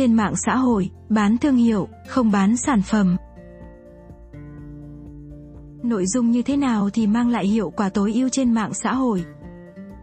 [0.00, 3.16] trên mạng xã hội, bán thương hiệu, không bán sản phẩm.
[5.82, 8.94] Nội dung như thế nào thì mang lại hiệu quả tối ưu trên mạng xã
[8.94, 9.24] hội?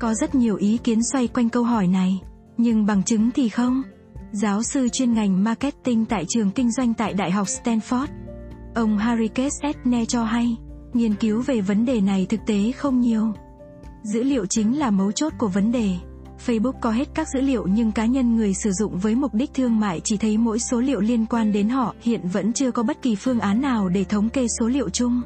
[0.00, 2.20] Có rất nhiều ý kiến xoay quanh câu hỏi này,
[2.56, 3.82] nhưng bằng chứng thì không.
[4.32, 8.06] Giáo sư chuyên ngành marketing tại trường kinh doanh tại Đại học Stanford,
[8.74, 10.56] ông Harry Kessetne cho hay,
[10.94, 13.32] nghiên cứu về vấn đề này thực tế không nhiều.
[14.02, 15.96] Dữ liệu chính là mấu chốt của vấn đề.
[16.46, 19.54] Facebook có hết các dữ liệu nhưng cá nhân người sử dụng với mục đích
[19.54, 22.82] thương mại chỉ thấy mỗi số liệu liên quan đến họ, hiện vẫn chưa có
[22.82, 25.22] bất kỳ phương án nào để thống kê số liệu chung.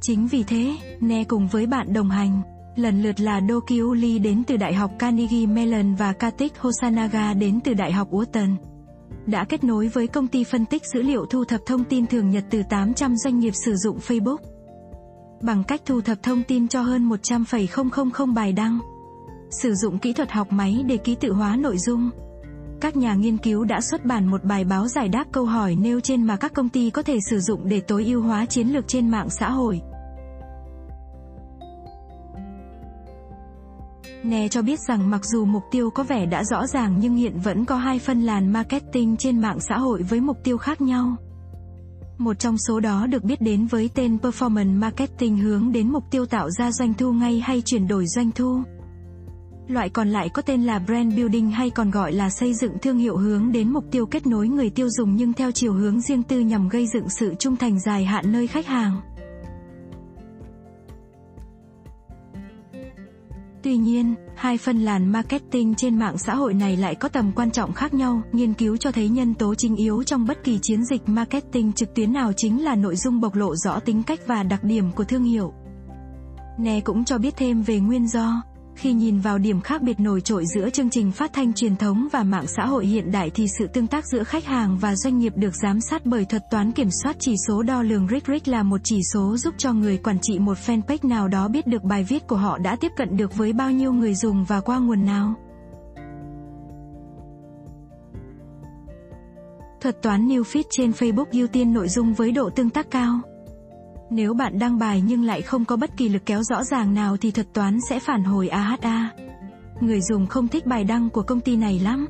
[0.00, 2.42] Chính vì thế, Ne cùng với bạn đồng hành,
[2.76, 7.60] lần lượt là Doki Lee đến từ Đại học Carnegie Mellon và Kartik Hosanaga đến
[7.64, 8.56] từ Đại học Wharton
[9.26, 12.30] đã kết nối với công ty phân tích dữ liệu thu thập thông tin thường
[12.30, 14.51] nhật từ 800 doanh nghiệp sử dụng Facebook.
[15.42, 18.78] Bằng cách thu thập thông tin cho hơn 100,000 bài đăng.
[19.50, 22.10] Sử dụng kỹ thuật học máy để ký tự hóa nội dung.
[22.80, 26.00] Các nhà nghiên cứu đã xuất bản một bài báo giải đáp câu hỏi nêu
[26.00, 28.88] trên mà các công ty có thể sử dụng để tối ưu hóa chiến lược
[28.88, 29.80] trên mạng xã hội.
[34.22, 37.40] Ne cho biết rằng mặc dù mục tiêu có vẻ đã rõ ràng nhưng hiện
[37.40, 41.16] vẫn có hai phân làn marketing trên mạng xã hội với mục tiêu khác nhau.
[42.22, 46.26] Một trong số đó được biết đến với tên Performance Marketing hướng đến mục tiêu
[46.26, 48.62] tạo ra doanh thu ngay hay chuyển đổi doanh thu.
[49.68, 52.98] Loại còn lại có tên là Brand Building hay còn gọi là xây dựng thương
[52.98, 56.22] hiệu hướng đến mục tiêu kết nối người tiêu dùng nhưng theo chiều hướng riêng
[56.22, 59.00] tư nhằm gây dựng sự trung thành dài hạn nơi khách hàng.
[63.62, 67.50] Tuy nhiên, hai phân làn marketing trên mạng xã hội này lại có tầm quan
[67.50, 68.22] trọng khác nhau.
[68.32, 71.94] Nghiên cứu cho thấy nhân tố chính yếu trong bất kỳ chiến dịch marketing trực
[71.94, 75.04] tuyến nào chính là nội dung bộc lộ rõ tính cách và đặc điểm của
[75.04, 75.52] thương hiệu.
[76.58, 78.42] Nè cũng cho biết thêm về nguyên do.
[78.76, 82.08] Khi nhìn vào điểm khác biệt nổi trội giữa chương trình phát thanh truyền thống
[82.12, 85.18] và mạng xã hội hiện đại thì sự tương tác giữa khách hàng và doanh
[85.18, 88.62] nghiệp được giám sát bởi thuật toán kiểm soát chỉ số đo lường RIC là
[88.62, 92.04] một chỉ số giúp cho người quản trị một fanpage nào đó biết được bài
[92.04, 95.04] viết của họ đã tiếp cận được với bao nhiêu người dùng và qua nguồn
[95.04, 95.34] nào.
[99.80, 103.20] Thuật toán newfeed trên Facebook ưu tiên nội dung với độ tương tác cao.
[104.14, 107.16] Nếu bạn đăng bài nhưng lại không có bất kỳ lực kéo rõ ràng nào
[107.16, 109.10] thì thuật toán sẽ phản hồi AHA.
[109.80, 112.06] Người dùng không thích bài đăng của công ty này lắm.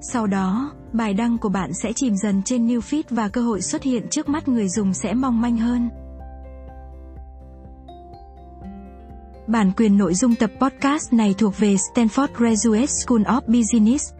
[0.00, 3.82] Sau đó, bài đăng của bạn sẽ chìm dần trên newsfeed và cơ hội xuất
[3.82, 5.88] hiện trước mắt người dùng sẽ mong manh hơn.
[9.46, 14.12] Bản quyền nội dung tập podcast này thuộc về Stanford Graduate School of Business.